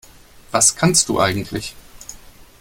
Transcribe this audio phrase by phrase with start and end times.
[0.51, 1.75] Was kannst du eigentlich?